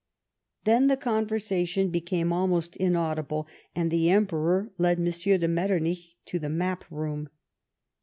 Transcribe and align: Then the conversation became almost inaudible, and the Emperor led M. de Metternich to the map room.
Then 0.63 0.87
the 0.87 0.97
conversation 0.97 1.91
became 1.91 2.33
almost 2.33 2.75
inaudible, 2.77 3.47
and 3.75 3.91
the 3.91 4.09
Emperor 4.09 4.71
led 4.79 4.97
M. 4.97 5.05
de 5.05 5.47
Metternich 5.47 6.17
to 6.25 6.39
the 6.39 6.49
map 6.49 6.85
room. 6.89 7.29